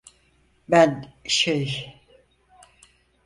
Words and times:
Ben… 0.67 1.13
şey… 1.25 1.95